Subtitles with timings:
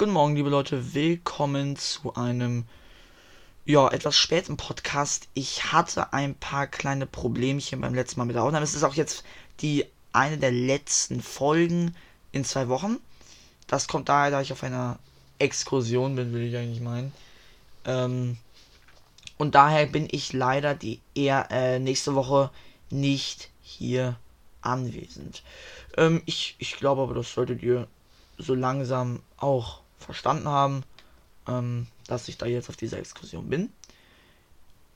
[0.00, 0.94] Guten Morgen, liebe Leute.
[0.94, 2.64] Willkommen zu einem
[3.66, 5.28] ja, etwas späten Podcast.
[5.34, 8.64] Ich hatte ein paar kleine Problemchen beim letzten Mal mit der Aufnahme.
[8.64, 9.24] Es ist auch jetzt
[9.60, 9.84] die
[10.14, 11.94] eine der letzten Folgen
[12.32, 12.96] in zwei Wochen.
[13.66, 14.98] Das kommt daher, da ich auf einer
[15.38, 17.12] Exkursion bin, will ich eigentlich meinen.
[17.84, 18.38] Ähm,
[19.36, 22.48] und daher bin ich leider die eher äh, nächste Woche
[22.88, 24.16] nicht hier
[24.62, 25.42] anwesend.
[25.98, 27.86] Ähm, ich, ich glaube aber, das solltet ihr
[28.38, 30.82] so langsam auch verstanden haben,
[31.48, 33.70] ähm, dass ich da jetzt auf dieser Exkursion bin.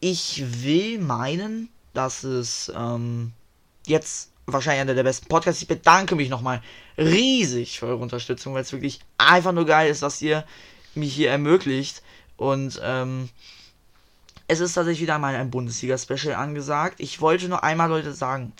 [0.00, 3.32] Ich will meinen, dass es ähm,
[3.86, 5.62] jetzt wahrscheinlich einer der besten Podcasts.
[5.62, 6.62] Ich bedanke mich nochmal
[6.98, 10.44] riesig für eure Unterstützung, weil es wirklich einfach nur geil ist, dass ihr
[10.94, 12.02] mich hier ermöglicht.
[12.36, 13.30] Und ähm,
[14.46, 16.96] es ist tatsächlich wieder einmal ein Bundesliga-Special angesagt.
[16.98, 18.52] Ich wollte nur einmal, Leute, sagen,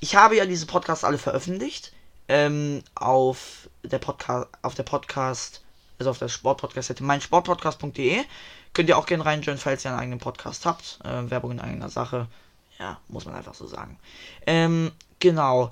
[0.00, 1.92] ich habe ja diese Podcasts alle veröffentlicht
[2.28, 5.62] ähm, auf der Podcast, auf der Podcast,
[6.00, 8.24] also auf der Sportpodcast-Seite meinsportpodcast.de.
[8.72, 10.98] Könnt ihr auch gerne reinjoinen, falls ihr einen eigenen Podcast habt.
[11.04, 12.26] Äh, Werbung in eigener Sache.
[12.78, 13.98] Ja, muss man einfach so sagen.
[14.46, 15.70] Ähm, genau.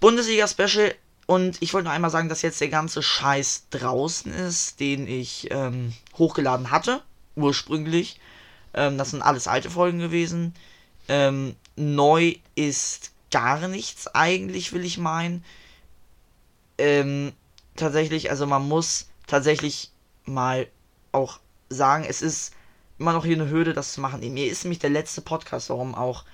[0.00, 0.94] Bundesliga-Special.
[1.26, 5.48] Und ich wollte noch einmal sagen, dass jetzt der ganze Scheiß draußen ist, den ich
[5.50, 7.02] ähm, hochgeladen hatte.
[7.36, 8.20] Ursprünglich.
[8.74, 10.54] Ähm, das sind alles alte Folgen gewesen.
[11.08, 15.44] Ähm, neu ist gar nichts eigentlich, will ich meinen
[16.78, 17.32] ähm,
[17.76, 19.90] tatsächlich, also man muss tatsächlich
[20.24, 20.68] mal
[21.12, 22.52] auch sagen, es ist
[22.98, 24.20] immer noch hier eine Hürde, das zu machen.
[24.20, 26.24] Mir ist nämlich der letzte Podcast, warum auch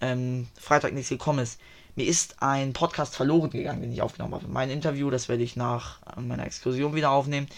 [0.00, 1.60] ähm, Freitag nichts gekommen ist.
[1.94, 4.48] Mir ist ein Podcast verloren gegangen, den ich aufgenommen habe.
[4.48, 7.48] Mein Interview, das werde ich nach meiner Exkursion wieder aufnehmen.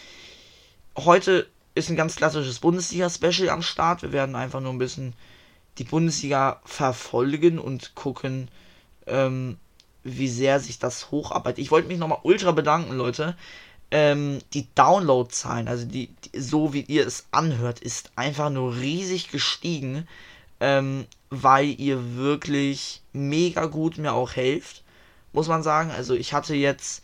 [0.96, 4.02] Heute ist ein ganz klassisches Bundesliga-Special am Start.
[4.02, 5.14] Wir werden einfach nur ein bisschen
[5.78, 8.48] die Bundesliga verfolgen und gucken,
[9.06, 9.58] ähm,
[10.02, 11.58] wie sehr sich das hocharbeitet.
[11.58, 13.36] Ich wollte mich nochmal ultra bedanken, Leute.
[13.90, 19.30] Ähm, die Downloadzahlen, also die, die, so wie ihr es anhört, ist einfach nur riesig
[19.30, 20.08] gestiegen,
[20.60, 24.82] ähm, weil ihr wirklich mega gut mir auch helft,
[25.32, 25.90] muss man sagen.
[25.90, 27.02] Also ich hatte jetzt,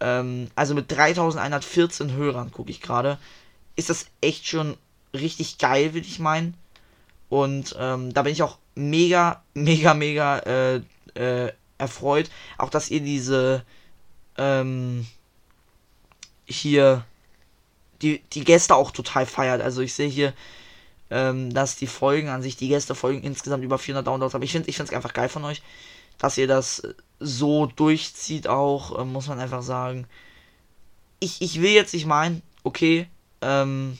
[0.00, 3.18] ähm, also mit 3114 Hörern, gucke ich gerade,
[3.76, 4.76] ist das echt schon
[5.12, 6.54] richtig geil, würde ich meinen.
[7.28, 10.80] Und ähm, da bin ich auch mega, mega, mega äh,
[11.14, 12.30] äh, erfreut.
[12.58, 13.64] Auch, dass ihr diese
[14.36, 15.06] ähm,
[16.50, 17.04] hier
[18.02, 19.60] die, die Gäste auch total feiert.
[19.60, 20.32] Also ich sehe hier,
[21.10, 24.42] ähm, dass die Folgen an sich, die Gästefolgen insgesamt über 400 Downloads haben.
[24.42, 25.62] Ich finde es einfach geil von euch,
[26.18, 26.82] dass ihr das
[27.18, 30.06] so durchzieht auch, äh, muss man einfach sagen.
[31.18, 33.06] Ich, ich will jetzt nicht meinen, okay,
[33.42, 33.98] ähm,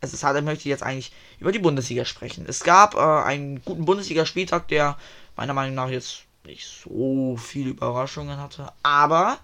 [0.00, 2.46] es ist halt, möchte ich jetzt eigentlich über die Bundesliga sprechen.
[2.48, 4.96] Es gab äh, einen guten Bundesligaspieltag, der
[5.36, 8.72] meiner Meinung nach jetzt nicht so viele Überraschungen hatte.
[8.82, 9.38] Aber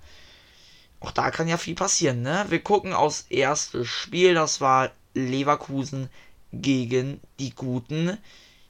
[1.04, 2.46] auch da kann ja viel passieren, ne?
[2.48, 6.08] Wir gucken aufs erste Spiel, das war Leverkusen
[6.50, 8.16] gegen die guten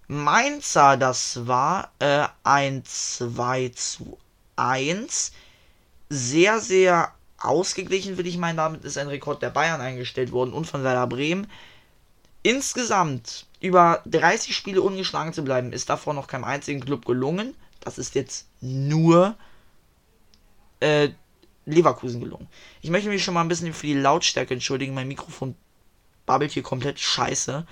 [0.09, 0.97] Mainzer.
[0.97, 4.19] Das war äh, ein 2 zu
[4.57, 5.31] 1.
[6.09, 8.57] Sehr, sehr ausgeglichen, würde ich meinen.
[8.57, 11.47] Damit ist ein Rekord der Bayern eingestellt worden und von Werder Bremen.
[12.43, 17.55] Insgesamt über 30 Spiele ungeschlagen zu bleiben, ist davor noch keinem einzigen Club gelungen.
[17.79, 19.37] Das ist jetzt nur
[20.81, 21.11] äh,
[21.67, 22.49] Leverkusen gelungen.
[22.83, 24.95] Ich möchte mich schon mal ein bisschen für die Lautstärke entschuldigen.
[24.95, 25.55] Mein Mikrofon
[26.27, 27.67] babbelt hier komplett scheiße.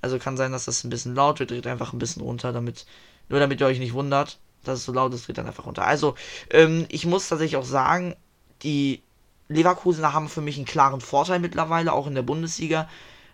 [0.00, 1.50] Also kann sein, dass das ein bisschen laut wird.
[1.50, 2.86] Dreht einfach ein bisschen runter, damit,
[3.28, 5.86] nur damit ihr euch nicht wundert, dass es so laut ist, dreht dann einfach runter.
[5.86, 6.14] Also,
[6.50, 8.14] ähm, ich muss tatsächlich auch sagen,
[8.62, 9.02] die
[9.48, 12.88] Leverkusener haben für mich einen klaren Vorteil mittlerweile, auch in der Bundesliga.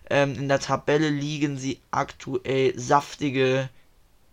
[0.09, 3.69] Ähm, in der Tabelle liegen sie aktuell saftige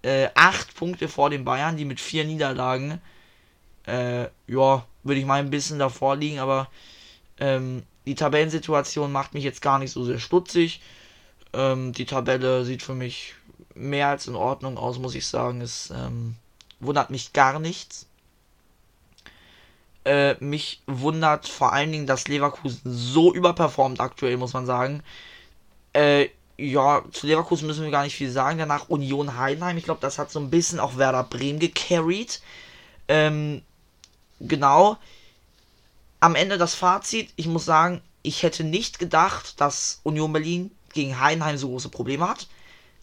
[0.03, 3.01] äh, acht Punkte vor den Bayern, die mit vier Niederlagen,
[3.87, 6.69] äh, ja, würde ich mal ein bisschen davor liegen, aber
[7.39, 10.81] ähm, die Tabellensituation macht mich jetzt gar nicht so sehr stutzig.
[11.53, 13.35] Ähm, die Tabelle sieht für mich
[13.75, 15.61] mehr als in Ordnung aus, muss ich sagen.
[15.61, 16.37] Es ähm,
[16.81, 18.07] wundert mich gar nichts.
[20.05, 25.03] Äh, mich wundert vor allen Dingen, dass Leverkusen so überperformt aktuell, muss man sagen.
[25.93, 26.29] Äh,
[26.59, 28.59] ja, zu Leverkusen müssen wir gar nicht viel sagen.
[28.59, 29.77] Danach Union Heidenheim.
[29.77, 32.41] Ich glaube, das hat so ein bisschen auch Werder Bremen gecarried.
[33.09, 33.63] Ähm,
[34.43, 34.97] genau.
[36.21, 37.31] Am Ende das Fazit.
[37.37, 42.29] Ich muss sagen, ich hätte nicht gedacht, dass Union Berlin gegen Heidenheim so große Probleme
[42.29, 42.47] hat.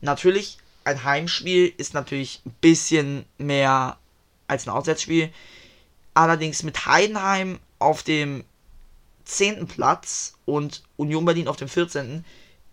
[0.01, 3.97] Natürlich, ein Heimspiel ist natürlich ein bisschen mehr
[4.47, 5.31] als ein Auswärtsspiel.
[6.13, 8.44] Allerdings mit Heidenheim auf dem
[9.25, 9.68] 10.
[9.68, 12.25] Platz und Union Berlin auf dem 14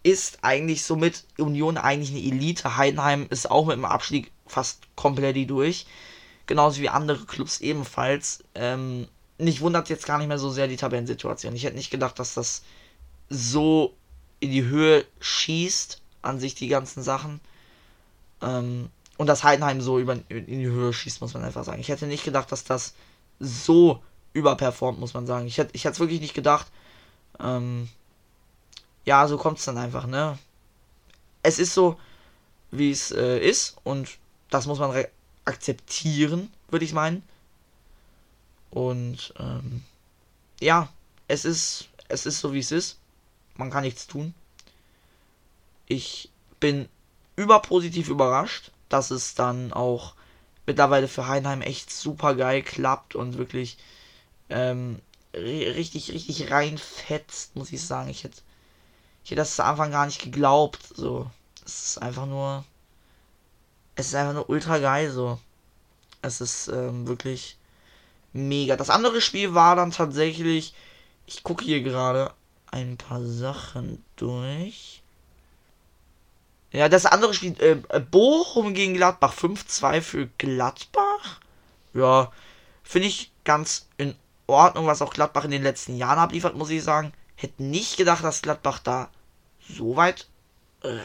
[0.03, 2.77] ist eigentlich somit Union eigentlich eine Elite.
[2.77, 5.87] Heidenheim ist auch mit dem Abstieg fast komplett durch.
[6.47, 8.45] Genauso wie andere Clubs ebenfalls.
[8.55, 9.09] Ähm,
[9.39, 11.55] mich wundert jetzt gar nicht mehr so sehr die Tabellensituation.
[11.55, 12.63] Ich hätte nicht gedacht, dass das
[13.29, 13.95] so
[14.41, 17.41] in die Höhe schießt, an sich die ganzen Sachen.
[18.43, 21.81] Ähm, und dass Heidenheim so über, in die Höhe schießt, muss man einfach sagen.
[21.81, 22.95] Ich hätte nicht gedacht, dass das
[23.41, 24.03] so
[24.33, 25.47] überperformt, muss man sagen.
[25.47, 26.67] Ich hätte ich es wirklich nicht gedacht.
[27.41, 27.89] Ähm,
[29.05, 30.39] ja, so kommt es dann einfach, ne?
[31.43, 31.99] Es ist so,
[32.71, 34.19] wie es äh, ist und
[34.51, 34.91] das muss man
[35.47, 37.23] akzeptieren, würde ich meinen.
[38.71, 39.83] Und ähm,
[40.61, 40.89] ja,
[41.29, 42.99] es ist, es ist so, wie es ist.
[43.57, 44.35] Man kann nichts tun.
[45.87, 46.89] Ich bin
[47.37, 50.15] überpositiv überrascht, dass es dann auch
[50.67, 53.79] mittlerweile für Heinheim echt super geil klappt und wirklich
[54.51, 55.01] ähm,
[55.33, 58.11] richtig, richtig reinfetzt, muss ich sagen.
[58.11, 58.41] Ich hätte,
[59.25, 60.81] ich hätte das am Anfang gar nicht geglaubt.
[60.95, 61.31] So,
[61.65, 62.65] es ist einfach nur,
[63.97, 65.11] es ist einfach nur ultra geil.
[65.11, 65.41] So,
[66.23, 67.59] es ist ähm, wirklich
[68.33, 68.77] mega.
[68.77, 70.75] Das andere Spiel war dann tatsächlich,
[71.27, 72.33] ich gucke hier gerade
[72.71, 75.03] ein paar Sachen durch.
[76.73, 81.41] Ja, das andere Spiel, äh, Bochum gegen Gladbach, 5-2 für Gladbach.
[81.95, 82.31] Ja,
[82.83, 84.15] finde ich ganz in
[84.47, 87.13] Ordnung, was auch Gladbach in den letzten Jahren abliefert, muss ich sagen.
[87.37, 89.11] Hätte nicht gedacht, dass Gladbach da
[89.69, 90.29] so weit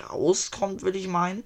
[0.10, 1.44] rauskommt, würde ich meinen.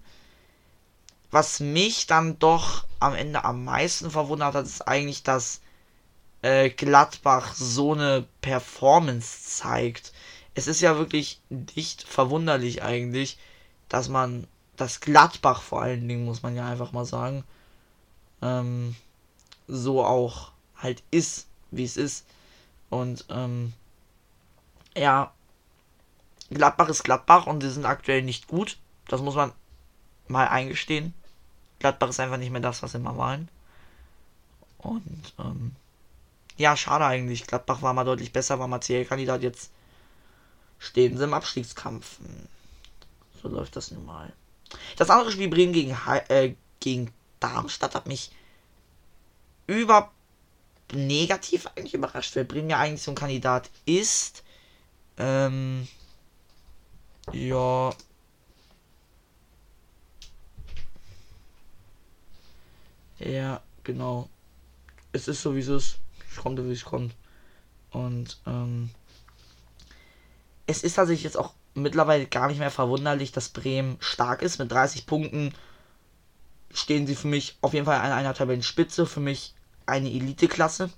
[1.35, 5.59] Was mich dann doch am Ende am meisten verwundert hat, ist eigentlich, dass
[6.41, 10.13] äh, Gladbach so eine Performance zeigt.
[10.53, 11.41] Es ist ja wirklich
[11.75, 13.37] nicht verwunderlich eigentlich,
[13.89, 14.47] dass man
[14.77, 17.43] das Gladbach vor allen Dingen, muss man ja einfach mal sagen,
[18.41, 18.95] ähm,
[19.67, 22.25] so auch halt ist, wie es ist.
[22.89, 23.73] Und ähm,
[24.95, 25.33] ja,
[26.49, 28.77] Gladbach ist Gladbach und sie sind aktuell nicht gut.
[29.09, 29.51] Das muss man
[30.29, 31.13] mal eingestehen.
[31.85, 33.47] Gladbach ist einfach nicht mehr das, was sie mal waren.
[34.79, 35.75] Und ähm,
[36.57, 37.45] ja, schade eigentlich.
[37.45, 39.43] Gladbach war mal deutlich besser, war mal CL-Kandidat.
[39.43, 39.69] Jetzt
[40.79, 42.17] stehen sie im Abstiegskampf.
[43.39, 44.33] So läuft das nun mal.
[44.97, 45.95] Das andere Spiel Bremen gegen,
[46.29, 48.31] äh, gegen Darmstadt hat mich
[49.67, 50.11] über
[50.91, 54.43] negativ eigentlich überrascht, weil Bremen ja eigentlich so ein Kandidat ist.
[55.19, 55.88] Ähm,
[57.31, 57.93] ja.
[63.25, 64.30] Ja, genau.
[65.12, 65.98] Es ist so, wie es ist.
[66.30, 67.16] Es kommt, wie es kommt.
[67.89, 68.92] Und, ähm,
[70.68, 74.60] es ist tatsächlich jetzt auch mittlerweile gar nicht mehr verwunderlich, dass Bremen stark ist.
[74.60, 75.54] Mit 30 Punkten
[76.72, 79.07] stehen sie für mich auf jeden Fall an einer Tabellenspitze.
[79.07, 79.56] Für mich
[79.88, 80.92] eine Elite-Klasse.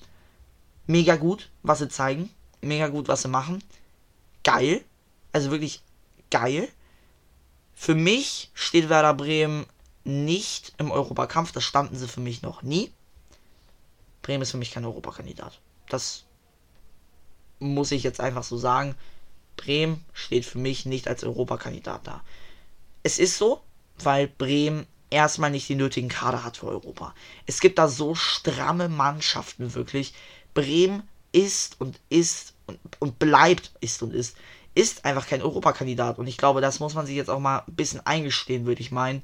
[0.86, 2.30] Mega gut, was sie zeigen.
[2.62, 3.64] Mega gut, was sie machen.
[4.44, 4.84] Geil.
[5.32, 5.82] Also wirklich
[6.30, 6.68] geil.
[7.74, 9.66] Für mich steht Werder Bremen
[10.07, 11.51] nicht im Europakampf.
[11.51, 12.92] Das standen sie für mich noch nie.
[14.21, 15.59] Bremen ist für mich kein Europakandidat.
[15.89, 16.25] Das
[17.59, 18.95] muss ich jetzt einfach so sagen.
[19.56, 22.24] Bremen steht für mich nicht als Europakandidat da.
[23.04, 23.62] Es ist so,
[24.00, 27.13] weil Bremen erstmal nicht die nötigen Kader hat für Europa.
[27.45, 30.13] Es gibt da so stramme Mannschaften wirklich.
[30.54, 34.38] Bremen ist und ist und, und bleibt, ist und ist,
[34.75, 36.19] ist einfach kein Europakandidat.
[36.19, 38.92] Und ich glaube, das muss man sich jetzt auch mal ein bisschen eingestehen, würde ich
[38.92, 39.24] meinen.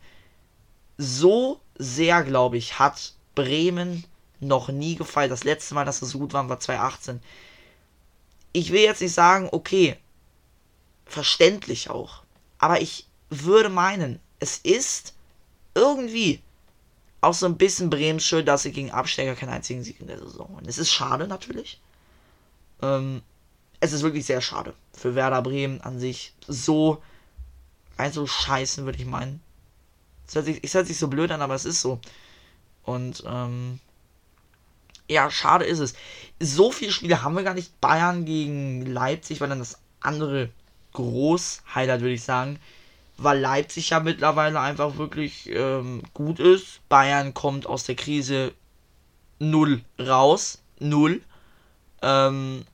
[0.97, 4.05] So sehr, glaube ich, hat Bremen
[4.39, 5.29] noch nie gefallen.
[5.29, 7.21] Das letzte Mal, dass es so gut war, war 2018.
[8.51, 9.97] Ich will jetzt nicht sagen, okay,
[11.05, 12.23] verständlich auch.
[12.59, 15.13] Aber ich würde meinen, es ist
[15.75, 16.41] irgendwie
[17.21, 20.19] auch so ein bisschen Brems schuld, dass sie gegen Absteiger keinen einzigen Sieg in der
[20.19, 20.65] Saison holen.
[20.67, 21.79] Es ist schade natürlich.
[22.81, 23.21] Ähm,
[23.79, 26.33] es ist wirklich sehr schade für Werder Bremen an sich.
[26.47, 27.01] So
[27.97, 29.41] rein so scheißen, würde ich meinen.
[30.35, 31.99] Es hört, es hört sich so blöd an, aber es ist so.
[32.83, 33.79] Und ähm,
[35.07, 35.93] ja, schade ist es.
[36.39, 37.79] So viele Spiele haben wir gar nicht.
[37.81, 40.49] Bayern gegen Leipzig war dann das andere
[40.93, 42.59] Groß-Highlight, würde ich sagen
[43.17, 46.87] weil Leipzig ja mittlerweile einfach wirklich ähm, gut ist.
[46.89, 48.53] Bayern kommt aus der Krise
[49.39, 50.59] null raus.
[50.79, 51.21] Null.
[52.01, 52.65] Ähm,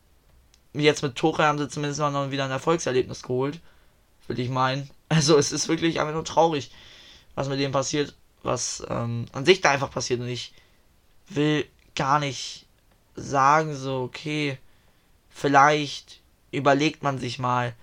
[0.73, 3.59] jetzt mit Tuchel haben sie zumindest mal noch wieder ein Erfolgserlebnis geholt.
[4.27, 4.89] Würde ich meinen.
[5.11, 6.69] Also es ist wirklich einfach nur traurig,
[7.35, 10.19] was mit dem passiert, was ähm, an sich da einfach passiert.
[10.19, 10.53] Und ich
[11.27, 12.65] will gar nicht
[13.15, 14.57] sagen, so, okay,
[15.29, 16.21] vielleicht
[16.51, 17.75] überlegt man sich mal,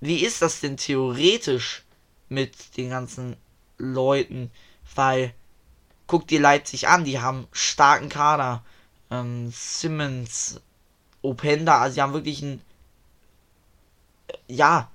[0.00, 1.82] wie ist das denn theoretisch
[2.28, 3.36] mit den ganzen
[3.78, 4.50] Leuten?
[4.94, 5.34] Weil,
[6.06, 8.62] guck dir Leipzig an, die haben starken Kader.
[9.10, 10.60] Ähm, Simmons,
[11.22, 12.60] Openda, also die haben wirklich einen,
[14.46, 14.90] ja,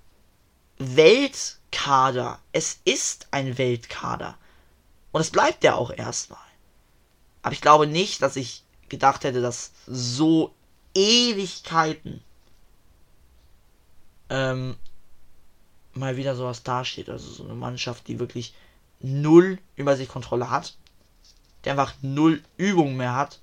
[1.79, 2.39] Weltkader.
[2.51, 4.37] Es ist ein Weltkader.
[5.11, 6.39] Und es bleibt ja auch erstmal.
[7.41, 10.53] Aber ich glaube nicht, dass ich gedacht hätte, dass so
[10.93, 12.21] Ewigkeiten
[14.29, 14.75] ähm,
[15.93, 17.09] mal wieder sowas dasteht.
[17.09, 18.53] Also so eine Mannschaft, die wirklich
[18.99, 20.75] null über sich Kontrolle hat,
[21.63, 23.39] der einfach null Übung mehr hat.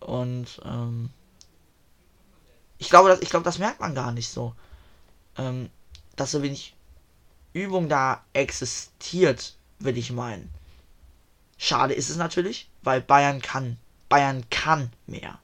[0.00, 1.10] Und ähm,
[2.78, 4.54] ich glaube, das, ich glaube, das merkt man gar nicht so.
[5.38, 5.70] Ähm,
[6.16, 6.74] dass so wenig
[7.52, 10.52] Übung da existiert, will ich meinen.
[11.58, 13.78] Schade ist es natürlich, weil Bayern kann.
[14.08, 15.38] Bayern kann mehr.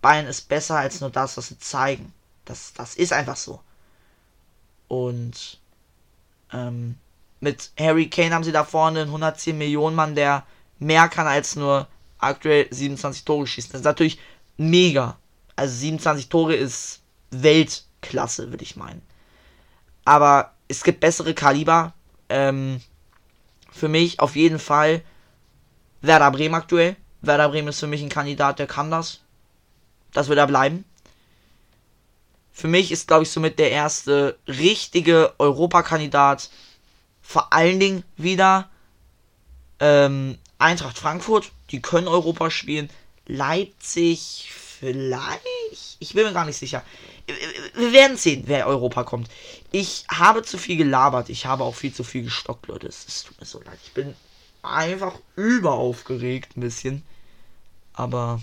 [0.00, 2.12] Bayern ist besser als nur das, was sie zeigen.
[2.44, 3.60] Das, das ist einfach so.
[4.88, 5.60] Und
[6.52, 6.96] ähm,
[7.40, 10.46] mit Harry Kane haben sie da vorne einen 110 Millionen Mann, der
[10.78, 11.86] mehr kann als nur
[12.18, 13.72] aktuell 27 Tore schießen.
[13.72, 14.18] Das ist natürlich
[14.56, 15.18] mega.
[15.56, 19.02] Also 27 Tore ist Weltklasse, würde ich meinen.
[20.04, 21.92] Aber es gibt bessere Kaliber.
[22.28, 22.80] Ähm,
[23.72, 25.02] für mich auf jeden Fall
[26.00, 26.96] Werder Bremen aktuell.
[27.20, 29.20] Werder Bremen ist für mich ein Kandidat, der kann das.
[30.12, 30.84] Das wird er bleiben.
[32.52, 36.50] Für mich ist, glaube ich, somit der erste richtige Europakandidat
[37.22, 38.70] vor allen Dingen wieder
[39.78, 41.52] ähm, Eintracht Frankfurt.
[41.70, 42.90] Die können Europa spielen.
[43.26, 45.96] Leipzig vielleicht.
[46.00, 46.82] Ich bin mir gar nicht sicher.
[47.74, 49.28] Wir werden sehen, wer Europa kommt.
[49.72, 51.28] Ich habe zu viel gelabert.
[51.28, 52.86] Ich habe auch viel zu viel gestockt, Leute.
[52.88, 53.78] Es tut mir so leid.
[53.84, 54.14] Ich bin
[54.62, 57.02] einfach überaufgeregt ein bisschen.
[57.92, 58.40] Aber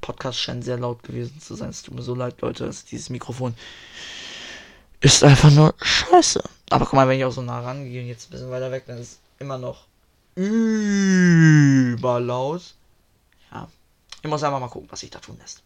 [0.00, 1.70] Podcast scheint sehr laut gewesen zu sein.
[1.70, 2.70] Es tut mir so leid, Leute.
[2.90, 3.54] Dieses Mikrofon
[5.00, 6.42] ist einfach nur scheiße.
[6.70, 8.84] Aber guck mal, wenn ich auch so nah rangehe und jetzt ein bisschen weiter weg,
[8.86, 9.84] dann ist es immer noch
[10.34, 11.14] überlaut.
[13.52, 13.68] Ja.
[14.22, 15.62] Ich muss einfach mal gucken, was sich da tun lässt.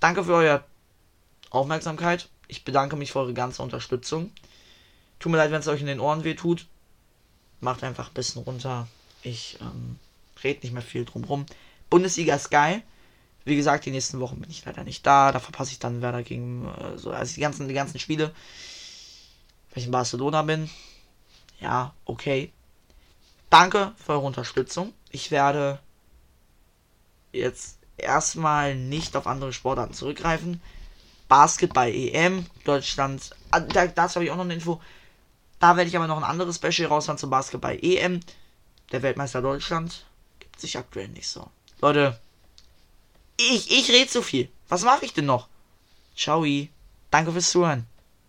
[0.00, 0.64] Danke für eure
[1.56, 2.28] Aufmerksamkeit.
[2.48, 4.30] Ich bedanke mich für eure ganze Unterstützung.
[5.18, 6.66] Tut mir leid, wenn es euch in den Ohren weh tut.
[7.60, 8.86] Macht einfach ein bisschen runter.
[9.22, 9.98] Ich ähm,
[10.44, 11.46] rede nicht mehr viel drum rum.
[11.90, 12.82] Bundesliga ist geil.
[13.44, 15.32] Wie gesagt, die nächsten Wochen bin ich leider nicht da.
[15.32, 18.32] Da verpasse ich dann Werder gegen äh, so, also die ganzen, die ganzen Spiele.
[19.70, 20.68] Wenn ich in Barcelona bin.
[21.60, 22.52] Ja, okay.
[23.50, 24.92] Danke für eure Unterstützung.
[25.10, 25.78] Ich werde
[27.32, 30.60] jetzt erstmal nicht auf andere Sportarten zurückgreifen.
[31.28, 34.80] Basketball EM, Deutschland, ah, da, dazu habe ich auch noch eine Info.
[35.58, 38.20] Da werde ich aber noch ein anderes Special raushauen zum Basketball EM.
[38.92, 40.04] Der Weltmeister Deutschland
[40.38, 41.48] gibt sich aktuell nicht so.
[41.80, 42.20] Leute,
[43.36, 44.48] ich, ich rede zu viel.
[44.68, 45.48] Was mache ich denn noch?
[46.16, 46.44] Ciao.
[47.10, 47.86] Danke fürs Zuhören.